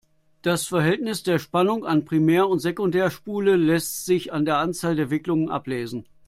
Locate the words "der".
1.21-1.37, 4.45-4.57, 4.95-5.11